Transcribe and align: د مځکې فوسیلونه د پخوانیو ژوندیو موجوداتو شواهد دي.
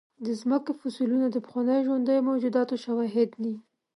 د 0.25 0.27
مځکې 0.49 0.71
فوسیلونه 0.79 1.27
د 1.31 1.37
پخوانیو 1.45 1.85
ژوندیو 1.87 2.25
موجوداتو 2.29 2.75
شواهد 2.83 3.29
دي. 3.43 3.55